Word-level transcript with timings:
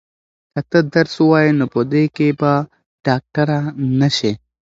که 0.55 0.61
ته 0.69 0.79
درس 0.93 1.15
ووایې 1.21 1.51
نو 1.59 1.65
په 1.73 1.81
دې 1.91 2.03
کې 2.15 2.27
به 2.39 2.53
ډاکټره 3.05 3.59
نه 3.99 4.09
شې. 4.17 4.31